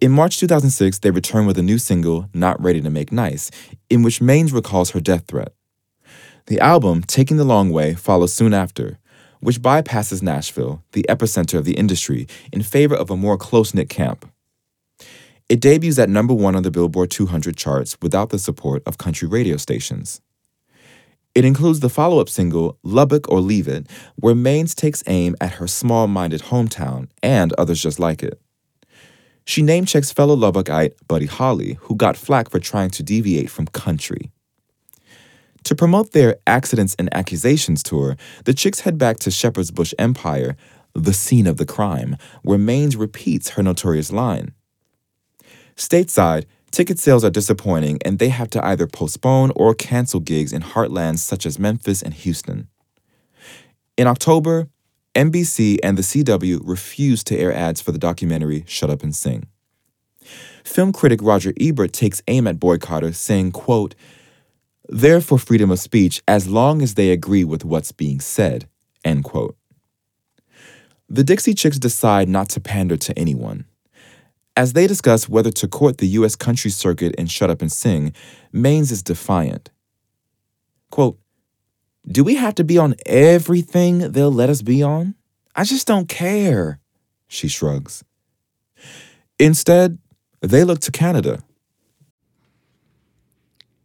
In 0.00 0.12
March 0.12 0.38
2006, 0.38 1.00
they 1.00 1.10
return 1.10 1.46
with 1.46 1.58
a 1.58 1.64
new 1.64 1.78
single, 1.78 2.28
Not 2.32 2.62
Ready 2.62 2.80
to 2.80 2.88
Make 2.88 3.10
Nice, 3.10 3.50
in 3.90 4.02
which 4.04 4.20
Maines 4.20 4.52
recalls 4.52 4.90
her 4.90 5.00
death 5.00 5.24
threat. 5.26 5.52
The 6.46 6.60
album, 6.60 7.02
Taking 7.02 7.38
the 7.38 7.44
Long 7.44 7.70
Way, 7.70 7.94
follows 7.94 8.32
soon 8.32 8.54
after, 8.54 9.00
which 9.40 9.60
bypasses 9.60 10.22
Nashville, 10.22 10.84
the 10.92 11.04
epicenter 11.08 11.58
of 11.58 11.64
the 11.64 11.76
industry, 11.76 12.28
in 12.52 12.62
favor 12.62 12.94
of 12.94 13.10
a 13.10 13.16
more 13.16 13.36
close 13.36 13.74
knit 13.74 13.88
camp. 13.88 14.31
It 15.52 15.60
debuts 15.60 15.98
at 15.98 16.08
number 16.08 16.32
one 16.32 16.56
on 16.56 16.62
the 16.62 16.70
Billboard 16.70 17.10
200 17.10 17.58
charts 17.58 17.98
without 18.00 18.30
the 18.30 18.38
support 18.38 18.82
of 18.86 18.96
country 18.96 19.28
radio 19.28 19.58
stations. 19.58 20.22
It 21.34 21.44
includes 21.44 21.80
the 21.80 21.90
follow 21.90 22.22
up 22.22 22.30
single, 22.30 22.78
Lubbock 22.82 23.28
or 23.28 23.42
Leave 23.42 23.68
It, 23.68 23.86
where 24.16 24.34
Maines 24.34 24.74
takes 24.74 25.02
aim 25.06 25.36
at 25.42 25.56
her 25.56 25.68
small 25.68 26.06
minded 26.06 26.40
hometown 26.44 27.10
and 27.22 27.52
others 27.58 27.82
just 27.82 28.00
like 28.00 28.22
it. 28.22 28.40
She 29.44 29.60
name 29.60 29.84
checks 29.84 30.10
fellow 30.10 30.34
Lubbockite 30.34 30.94
Buddy 31.06 31.26
Holly, 31.26 31.76
who 31.80 31.96
got 31.96 32.16
flack 32.16 32.48
for 32.48 32.58
trying 32.58 32.88
to 32.88 33.02
deviate 33.02 33.50
from 33.50 33.66
country. 33.66 34.30
To 35.64 35.74
promote 35.74 36.12
their 36.12 36.36
Accidents 36.46 36.96
and 36.98 37.14
Accusations 37.14 37.82
tour, 37.82 38.16
the 38.46 38.54
chicks 38.54 38.80
head 38.80 38.96
back 38.96 39.18
to 39.18 39.30
Shepherd's 39.30 39.70
Bush 39.70 39.92
Empire, 39.98 40.56
the 40.94 41.12
scene 41.12 41.46
of 41.46 41.58
the 41.58 41.66
crime, 41.66 42.16
where 42.40 42.56
Maines 42.56 42.98
repeats 42.98 43.50
her 43.50 43.62
notorious 43.62 44.10
line. 44.10 44.54
Stateside, 45.82 46.44
ticket 46.70 47.00
sales 47.00 47.24
are 47.24 47.30
disappointing 47.30 47.98
and 48.04 48.20
they 48.20 48.28
have 48.28 48.48
to 48.50 48.64
either 48.64 48.86
postpone 48.86 49.50
or 49.56 49.74
cancel 49.74 50.20
gigs 50.20 50.52
in 50.52 50.62
heartlands 50.62 51.18
such 51.18 51.44
as 51.44 51.58
Memphis 51.58 52.02
and 52.02 52.14
Houston. 52.14 52.68
In 53.96 54.06
October, 54.06 54.68
NBC 55.16 55.78
and 55.82 55.98
the 55.98 56.02
CW 56.02 56.60
refused 56.62 57.26
to 57.26 57.36
air 57.36 57.52
ads 57.52 57.80
for 57.80 57.90
the 57.90 57.98
documentary 57.98 58.62
Shut 58.68 58.90
Up 58.90 59.02
and 59.02 59.12
Sing. 59.12 59.48
Film 60.62 60.92
critic 60.92 61.18
Roger 61.20 61.52
Ebert 61.60 61.92
takes 61.92 62.22
aim 62.28 62.46
at 62.46 62.60
boycotters, 62.60 63.16
saying, 63.16 63.50
quote, 63.50 63.96
They're 64.88 65.20
for 65.20 65.36
freedom 65.36 65.72
of 65.72 65.80
speech 65.80 66.22
as 66.28 66.46
long 66.46 66.80
as 66.80 66.94
they 66.94 67.10
agree 67.10 67.42
with 67.42 67.64
what's 67.64 67.90
being 67.90 68.20
said, 68.20 68.68
end 69.04 69.24
quote. 69.24 69.56
The 71.08 71.24
Dixie 71.24 71.54
Chicks 71.54 71.80
decide 71.80 72.28
not 72.28 72.50
to 72.50 72.60
pander 72.60 72.96
to 72.98 73.18
anyone. 73.18 73.66
As 74.56 74.74
they 74.74 74.86
discuss 74.86 75.28
whether 75.28 75.50
to 75.50 75.66
court 75.66 75.98
the 75.98 76.08
U.S. 76.08 76.36
country 76.36 76.70
circuit 76.70 77.14
and 77.16 77.30
shut 77.30 77.48
up 77.48 77.62
and 77.62 77.72
sing, 77.72 78.12
Maines 78.52 78.92
is 78.92 79.02
defiant. 79.02 79.70
Quote, 80.90 81.18
Do 82.06 82.22
we 82.22 82.34
have 82.34 82.54
to 82.56 82.64
be 82.64 82.76
on 82.76 82.94
everything 83.06 84.12
they'll 84.12 84.30
let 84.30 84.50
us 84.50 84.60
be 84.60 84.82
on? 84.82 85.14
I 85.56 85.64
just 85.64 85.86
don't 85.86 86.08
care, 86.08 86.80
she 87.28 87.48
shrugs. 87.48 88.04
Instead, 89.38 89.98
they 90.42 90.64
look 90.64 90.80
to 90.80 90.92
Canada. 90.92 91.42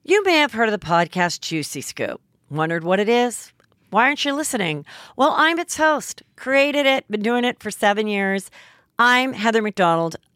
You 0.04 0.24
may 0.24 0.38
have 0.38 0.52
heard 0.52 0.70
of 0.70 0.78
the 0.78 0.86
podcast 0.86 1.42
Juicy 1.42 1.82
Scoop. 1.82 2.20
Wondered 2.50 2.84
what 2.84 3.00
it 3.00 3.10
is? 3.10 3.54
Why 3.90 4.04
aren't 4.04 4.26
you 4.26 4.34
listening? 4.34 4.86
Well, 5.16 5.34
I'm 5.36 5.60
its 5.60 5.78
host, 5.78 6.24
created 6.36 6.86
it, 6.86 7.10
been 7.10 7.22
doing 7.22 7.46
it 7.46 7.62
for 7.62 7.72
seven 7.72 8.08
years. 8.08 8.52
I'm 9.00 9.32
Heather 9.32 9.62
McDonald 9.62 10.18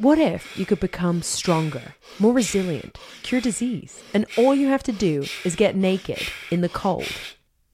What 0.00 0.18
if 0.18 0.56
you 0.56 0.64
could 0.64 0.80
become 0.80 1.20
stronger, 1.20 1.94
more 2.18 2.32
resilient, 2.32 2.98
cure 3.22 3.42
disease, 3.42 4.02
and 4.14 4.24
all 4.38 4.54
you 4.54 4.68
have 4.68 4.82
to 4.84 4.92
do 4.92 5.26
is 5.44 5.54
get 5.54 5.76
naked 5.76 6.22
in 6.50 6.62
the 6.62 6.70
cold 6.70 7.12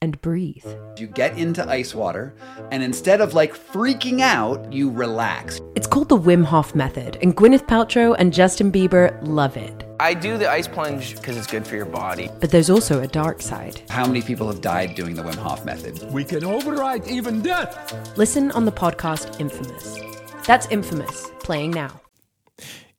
and 0.01 0.21
breathe? 0.21 0.65
You 0.97 1.07
get 1.07 1.37
into 1.37 1.65
ice 1.65 1.95
water, 1.95 2.35
and 2.69 2.83
instead 2.83 3.21
of 3.21 3.33
like 3.33 3.55
freaking 3.55 4.19
out, 4.19 4.73
you 4.73 4.89
relax. 4.89 5.61
It's 5.77 5.87
called 5.87 6.09
the 6.09 6.17
Wim 6.17 6.43
Hof 6.43 6.75
Method, 6.75 7.17
and 7.21 7.33
Gwyneth 7.33 7.65
Paltrow 7.65 8.13
and 8.19 8.33
Justin 8.33 8.73
Bieber 8.73 9.17
love 9.25 9.55
it. 9.55 9.85
I 10.01 10.13
do 10.13 10.37
the 10.37 10.51
ice 10.51 10.67
plunge 10.67 11.15
because 11.15 11.37
it's 11.37 11.47
good 11.47 11.65
for 11.65 11.77
your 11.77 11.85
body. 11.85 12.29
But 12.41 12.51
there's 12.51 12.69
also 12.69 13.01
a 13.01 13.07
dark 13.07 13.41
side. 13.41 13.83
How 13.87 14.05
many 14.05 14.21
people 14.21 14.47
have 14.47 14.59
died 14.59 14.95
doing 14.95 15.15
the 15.15 15.23
Wim 15.23 15.35
Hof 15.35 15.63
method? 15.63 16.03
We 16.11 16.25
can 16.25 16.43
override 16.43 17.07
even 17.07 17.41
death. 17.41 18.17
Listen 18.17 18.51
on 18.51 18.65
the 18.65 18.71
podcast 18.73 19.39
Infamous. 19.39 19.97
That's 20.45 20.67
Infamous, 20.67 21.31
playing 21.39 21.71
now. 21.71 22.01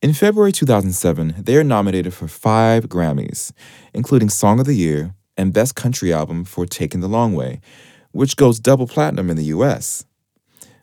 In 0.00 0.12
February 0.12 0.52
2007, 0.52 1.34
they 1.38 1.56
are 1.56 1.64
nominated 1.64 2.14
for 2.14 2.28
five 2.28 2.88
Grammys, 2.88 3.50
including 3.92 4.28
Song 4.28 4.60
of 4.60 4.66
the 4.66 4.76
Year 4.76 5.12
and 5.36 5.52
Best 5.52 5.74
Country 5.74 6.12
Album 6.12 6.44
for 6.44 6.66
Taking 6.66 7.00
the 7.00 7.08
Long 7.08 7.34
Way, 7.34 7.60
which 8.12 8.36
goes 8.36 8.60
double 8.60 8.86
platinum 8.86 9.28
in 9.28 9.36
the 9.36 9.46
US. 9.46 10.04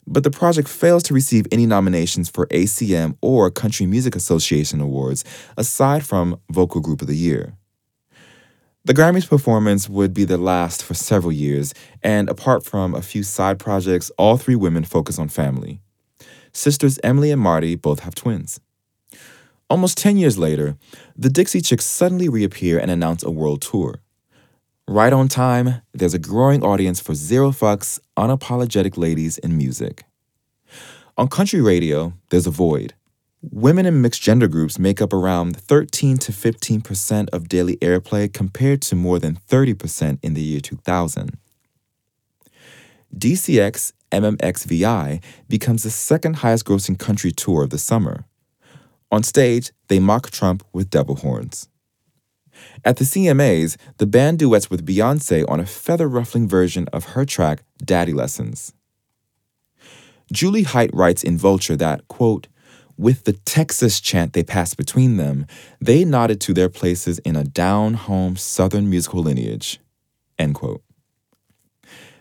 But 0.05 0.25
the 0.25 0.31
project 0.31 0.67
fails 0.67 1.01
to 1.03 1.13
receive 1.13 1.47
any 1.49 1.65
nominations 1.65 2.27
for 2.27 2.45
ACM 2.47 3.17
or 3.21 3.49
Country 3.49 3.85
Music 3.85 4.17
Association 4.17 4.81
awards, 4.81 5.23
aside 5.55 6.05
from 6.05 6.37
Vocal 6.51 6.81
Group 6.81 7.01
of 7.01 7.07
the 7.07 7.15
Year. 7.15 7.55
The 8.83 8.93
Grammys 8.93 9.29
performance 9.29 9.87
would 9.87 10.13
be 10.13 10.25
the 10.25 10.37
last 10.37 10.83
for 10.83 10.93
several 10.93 11.31
years, 11.31 11.73
and 12.03 12.27
apart 12.27 12.65
from 12.65 12.93
a 12.93 13.01
few 13.01 13.23
side 13.23 13.59
projects, 13.59 14.11
all 14.17 14.35
three 14.35 14.55
women 14.55 14.83
focus 14.83 15.17
on 15.17 15.29
family. 15.29 15.79
Sisters 16.51 16.99
Emily 17.01 17.31
and 17.31 17.41
Martie 17.41 17.75
both 17.75 18.01
have 18.01 18.13
twins. 18.13 18.59
Almost 19.67 19.97
10 19.97 20.17
years 20.17 20.37
later, 20.37 20.77
the 21.15 21.29
Dixie 21.29 21.61
Chicks 21.61 21.85
suddenly 21.85 22.29
reappear 22.29 22.77
and 22.77 22.91
announce 22.91 23.23
a 23.23 23.31
world 23.31 23.63
tour. 23.63 24.01
Right 24.87 25.11
on 25.11 25.27
time, 25.27 25.81
there's 25.91 26.13
a 26.13 26.19
growing 26.19 26.63
audience 26.63 26.99
for 26.99 27.15
zero 27.15 27.49
fucks, 27.49 27.99
unapologetic 28.15 28.95
ladies 28.95 29.39
in 29.39 29.57
music. 29.57 30.03
On 31.17 31.27
country 31.27 31.61
radio, 31.61 32.13
there's 32.29 32.45
a 32.45 32.51
void. 32.51 32.93
Women 33.41 33.87
in 33.87 34.01
mixed 34.01 34.21
gender 34.21 34.47
groups 34.47 34.77
make 34.77 35.01
up 35.01 35.11
around 35.11 35.57
13 35.57 36.17
to 36.19 36.31
15% 36.31 37.29
of 37.33 37.49
daily 37.49 37.77
airplay 37.77 38.31
compared 38.31 38.83
to 38.83 38.95
more 38.95 39.17
than 39.17 39.39
30% 39.49 40.19
in 40.21 40.35
the 40.35 40.41
year 40.41 40.59
2000. 40.59 41.37
DCX 43.17 43.93
MMXVI 44.11 45.23
becomes 45.49 45.83
the 45.83 45.89
second 45.89 46.37
highest 46.37 46.65
grossing 46.65 46.99
country 46.99 47.31
tour 47.31 47.63
of 47.63 47.71
the 47.71 47.79
summer. 47.79 48.25
On 49.15 49.23
stage, 49.23 49.71
they 49.87 49.97
mock 49.97 50.29
Trump 50.29 50.61
with 50.73 50.89
devil 50.89 51.15
horns. 51.15 51.69
At 52.83 52.97
the 52.97 53.05
CMAs, 53.05 53.77
the 53.97 54.05
band 54.05 54.39
duets 54.39 54.69
with 54.69 54.85
Beyonce 54.85 55.49
on 55.49 55.61
a 55.61 55.65
feather 55.65 56.09
ruffling 56.09 56.49
version 56.49 56.89
of 56.91 57.05
her 57.13 57.23
track 57.23 57.63
Daddy 57.77 58.11
Lessons. 58.11 58.73
Jewly 60.33 60.63
Hight 60.63 60.93
writes 60.93 61.23
in 61.23 61.37
Vulture 61.37 61.77
that, 61.77 62.05
quote, 62.09 62.49
with 62.97 63.23
the 63.23 63.31
Texas 63.31 64.01
chant 64.01 64.33
they 64.33 64.43
passed 64.43 64.75
between 64.75 65.15
them, 65.15 65.47
they 65.79 66.03
nodded 66.03 66.41
to 66.41 66.53
their 66.53 66.67
places 66.67 67.19
in 67.19 67.37
a 67.37 67.45
down 67.45 67.93
home 67.93 68.35
Southern 68.35 68.89
musical 68.89 69.21
lineage. 69.21 69.79
End 70.37 70.55
quote. 70.55 70.83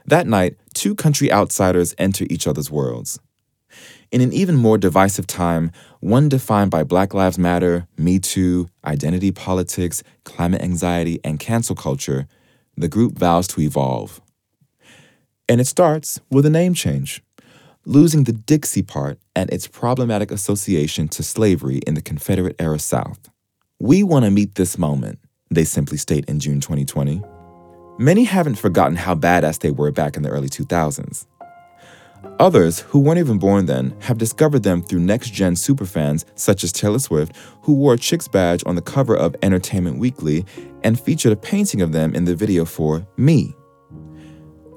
That 0.07 0.29
night, 0.29 0.59
two 0.75 0.95
country 0.95 1.33
outsiders 1.33 1.93
enter 1.99 2.25
each 2.31 2.47
other's 2.47 2.71
worlds. 2.71 3.19
In 4.15 4.21
an 4.21 4.33
even 4.33 4.55
more 4.55 4.79
divisive 4.79 5.27
time, 5.27 5.73
one 5.99 6.29
defined 6.29 6.71
by 6.71 6.85
Black 6.85 7.15
Lives 7.15 7.37
Matter, 7.37 7.89
Me 7.99 8.21
Too, 8.21 8.69
identity 8.85 9.33
politics, 9.33 10.05
climate 10.23 10.63
anxiety, 10.63 11.19
and 11.25 11.41
cancel 11.41 11.75
culture, 11.75 12.29
the 12.77 12.87
group 12.87 13.19
vows 13.19 13.49
to 13.49 13.61
evolve. 13.61 14.21
And 15.49 15.61
it 15.61 15.67
starts 15.67 16.21
with 16.31 16.47
a 16.47 16.51
name 16.51 16.75
change, 16.75 17.25
losing 17.87 18.23
the 18.23 18.33
Dixie 18.33 18.83
part 18.83 19.19
and 19.35 19.51
its 19.51 19.67
problematic 19.67 20.31
association 20.31 21.09
to 21.09 21.25
slavery 21.25 21.79
in 21.79 21.95
the 21.95 22.01
Confederate 22.01 22.55
era 22.61 22.79
South. 22.79 23.19
We 23.81 24.05
want 24.05 24.27
to 24.27 24.31
meet 24.31 24.55
this 24.55 24.79
moment, 24.79 25.19
they 25.51 25.65
simply 25.65 25.97
state 25.97 26.25
in 26.27 26.39
June 26.39 26.61
2020. 26.61 27.21
Many 27.99 28.23
haven't 28.23 28.61
forgotten 28.61 28.95
how 28.95 29.17
badass 29.17 29.59
they 29.59 29.73
were 29.73 29.91
back 29.91 30.17
in 30.17 30.23
the 30.23 30.29
early 30.31 30.49
2000s. 30.49 31.27
Others, 32.41 32.81
who 32.81 32.99
weren't 32.99 33.21
even 33.21 33.39
born 33.39 33.67
then, 33.67 33.95
have 34.01 34.19
discovered 34.19 34.65
them 34.65 34.83
through 34.83 34.99
next 34.99 35.31
gen 35.31 35.55
superfans 35.55 36.25
such 36.35 36.65
as 36.65 36.73
Taylor 36.73 36.99
Swift, 36.99 37.37
who 37.63 37.75
wore 37.75 37.95
a 37.95 37.99
Chicks 37.99 38.27
badge 38.27 38.63
on 38.67 38.75
the 38.75 38.83
cover 38.83 39.17
of 39.17 39.37
Entertainment 39.43 39.99
Weekly 39.99 40.45
and 40.83 40.99
featured 40.99 41.33
a 41.33 41.37
painting 41.37 41.81
of 41.81 41.93
them 41.93 42.15
in 42.15 42.25
the 42.25 42.35
video 42.35 42.65
for 42.65 43.07
Me. 43.17 43.55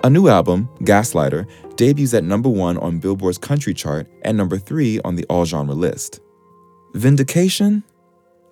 A 0.04 0.10
new 0.10 0.28
album, 0.28 0.70
Gaslighter, 0.82 1.48
debuts 1.76 2.14
at 2.14 2.24
number 2.24 2.50
one 2.50 2.78
on 2.78 3.00
Billboard's 3.00 3.40
country 3.40 3.74
chart 3.74 4.08
and 4.22 4.38
number 4.38 4.60
three 4.60 5.00
on 5.02 5.16
the 5.16 5.26
all 5.26 5.46
genre 5.46 5.74
list. 5.74 6.20
Vindication? 6.94 7.84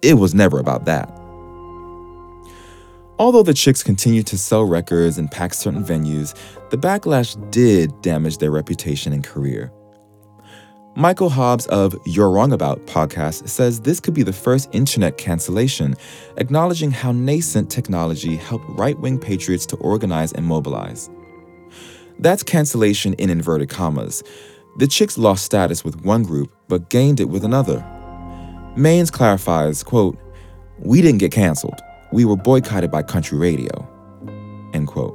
It 0.02 0.16
was 0.16 0.34
never 0.34 0.58
about 0.58 0.86
that. 0.86 1.25
Although 3.18 3.44
the 3.44 3.54
Chicks 3.54 3.82
continued 3.82 4.28
to 4.28 4.38
sell 4.38 4.66
records 4.66 5.18
and 5.18 5.32
pack 5.32 5.54
certain 5.54 5.86
venues, 5.86 6.36
the 6.70 6.78
backlash 6.78 7.40
did 7.50 8.02
damage 8.02 8.40
their 8.40 8.52
reputation 8.52 9.14
and 9.14 9.24
career. 9.24 9.72
Michael 10.98 11.30
Hobbes 11.30 11.66
of 11.68 11.96
You're 12.06 12.30
Wrong 12.30 12.52
About 12.52 12.86
podcast 12.88 13.48
says 13.48 13.80
this 13.80 14.02
could 14.02 14.14
be 14.14 14.24
the 14.24 14.34
first 14.34 14.68
internet 14.74 15.18
cancellation, 15.18 15.96
acknowledging 16.36 16.92
how 16.92 17.14
nascent 17.14 17.70
technology 17.70 18.36
helped 18.36 18.66
right 18.70 19.00
wing 19.00 19.18
patriots 19.18 19.66
to 19.68 19.78
organize 19.78 20.34
and 20.34 20.46
mobilize. 20.46 21.10
That's 22.20 22.44
cancellation 22.44 23.14
in 23.14 23.30
inverted 23.30 23.70
commas. 23.70 24.24
The 24.78 24.88
Chicks 24.88 25.18
lost 25.18 25.46
status 25.46 25.86
with 25.86 26.04
one 26.04 26.24
group, 26.24 26.52
but 26.68 26.90
gained 26.90 27.22
it 27.22 27.30
with 27.30 27.46
another. 27.46 27.80
Maines 28.76 29.10
clarifies, 29.10 29.84
quote, 29.84 30.18
We 30.80 31.02
didn't 31.02 31.20
get 31.20 31.32
canceled 31.32 31.82
we 32.16 32.24
were 32.24 32.38
boycotted 32.38 32.90
by 32.90 33.04
country 33.04 33.38
radio. 33.38 33.86
End 34.74 34.88
quote. 34.88 35.14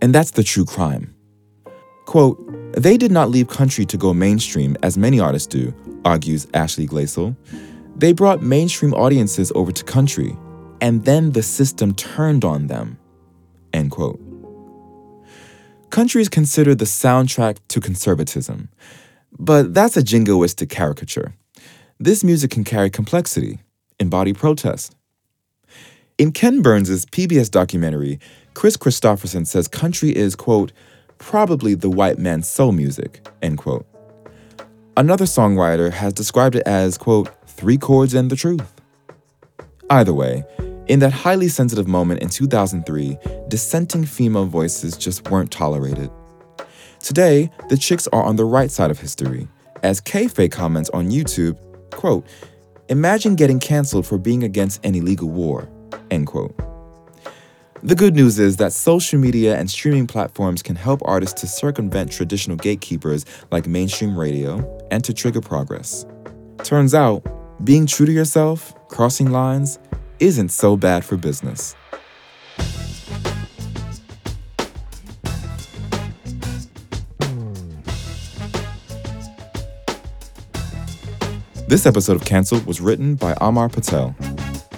And 0.00 0.14
that's 0.14 0.30
the 0.30 0.44
true 0.44 0.64
crime. 0.64 1.16
Quote, 2.06 2.38
they 2.80 2.96
did 2.96 3.10
not 3.10 3.28
leave 3.28 3.48
country 3.48 3.84
to 3.86 3.96
go 3.96 4.14
mainstream 4.14 4.76
as 4.84 4.96
many 4.96 5.18
artists 5.18 5.48
do, 5.48 5.74
argues 6.04 6.46
Ashley 6.54 6.86
Glassell. 6.86 7.34
They 7.96 8.12
brought 8.12 8.40
mainstream 8.40 8.94
audiences 8.94 9.50
over 9.56 9.72
to 9.72 9.82
country, 9.82 10.36
and 10.80 11.04
then 11.04 11.32
the 11.32 11.42
system 11.42 11.92
turned 11.96 12.44
on 12.44 12.68
them. 12.68 12.96
End 13.72 13.90
quote. 13.90 14.20
Country 15.90 16.22
is 16.22 16.28
considered 16.28 16.78
the 16.78 16.84
soundtrack 16.84 17.58
to 17.70 17.80
conservatism, 17.80 18.68
but 19.40 19.74
that's 19.74 19.96
a 19.96 20.02
jingoistic 20.02 20.70
caricature. 20.70 21.34
This 21.98 22.22
music 22.22 22.52
can 22.52 22.62
carry 22.62 22.90
complexity, 22.90 23.58
embody 23.98 24.32
protest, 24.32 24.94
in 26.22 26.30
Ken 26.30 26.62
Burns' 26.62 27.04
PBS 27.06 27.50
documentary, 27.50 28.20
Kris 28.54 28.76
Kristofferson 28.76 29.44
says 29.44 29.66
country 29.66 30.14
is, 30.14 30.36
quote, 30.36 30.70
probably 31.18 31.74
the 31.74 31.90
white 31.90 32.16
man's 32.16 32.46
soul 32.46 32.70
music, 32.70 33.26
end 33.42 33.58
quote. 33.58 33.84
Another 34.96 35.24
songwriter 35.24 35.90
has 35.90 36.12
described 36.12 36.54
it 36.54 36.62
as, 36.64 36.96
quote, 36.96 37.28
three 37.48 37.76
chords 37.76 38.14
and 38.14 38.30
the 38.30 38.36
truth. 38.36 38.72
Either 39.90 40.14
way, 40.14 40.44
in 40.86 41.00
that 41.00 41.12
highly 41.12 41.48
sensitive 41.48 41.88
moment 41.88 42.22
in 42.22 42.28
2003, 42.28 43.18
dissenting 43.48 44.04
female 44.04 44.46
voices 44.46 44.96
just 44.96 45.28
weren't 45.28 45.50
tolerated. 45.50 46.08
Today, 47.00 47.50
the 47.68 47.76
chicks 47.76 48.06
are 48.12 48.22
on 48.22 48.36
the 48.36 48.44
right 48.44 48.70
side 48.70 48.92
of 48.92 49.00
history, 49.00 49.48
as 49.82 50.00
Kayfabe 50.00 50.52
comments 50.52 50.88
on 50.90 51.10
YouTube, 51.10 51.58
quote, 51.90 52.24
Imagine 52.88 53.34
getting 53.34 53.58
canceled 53.58 54.06
for 54.06 54.18
being 54.18 54.44
against 54.44 54.84
an 54.86 54.94
illegal 54.94 55.28
war. 55.28 55.68
End 56.12 56.26
quote. 56.26 56.54
The 57.82 57.94
good 57.94 58.14
news 58.14 58.38
is 58.38 58.58
that 58.58 58.74
social 58.74 59.18
media 59.18 59.56
and 59.56 59.70
streaming 59.70 60.06
platforms 60.06 60.62
can 60.62 60.76
help 60.76 61.00
artists 61.06 61.40
to 61.40 61.46
circumvent 61.46 62.12
traditional 62.12 62.58
gatekeepers 62.58 63.24
like 63.50 63.66
mainstream 63.66 64.16
radio 64.16 64.60
and 64.90 65.02
to 65.04 65.14
trigger 65.14 65.40
progress. 65.40 66.04
Turns 66.64 66.94
out, 66.94 67.26
being 67.64 67.86
true 67.86 68.04
to 68.04 68.12
yourself, 68.12 68.74
crossing 68.88 69.30
lines, 69.30 69.78
isn't 70.20 70.50
so 70.50 70.76
bad 70.76 71.02
for 71.02 71.16
business. 71.16 71.74
This 81.68 81.86
episode 81.86 82.16
of 82.16 82.26
Cancelled 82.26 82.66
was 82.66 82.82
written 82.82 83.14
by 83.14 83.34
Amar 83.40 83.70
Patel. 83.70 84.14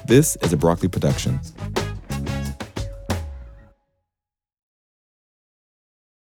This 0.07 0.37
is 0.43 0.53
a 0.53 0.57
Broccoli 0.59 0.89
production. 0.89 1.41